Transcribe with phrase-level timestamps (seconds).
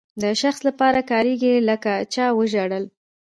[0.21, 2.85] د شخص لپاره کاریږي لکه چا وژړل.